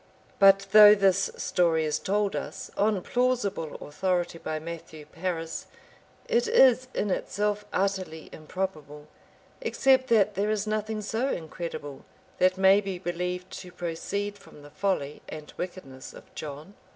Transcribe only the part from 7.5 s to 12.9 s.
utterly improbable; except that there is nothing so incredible but may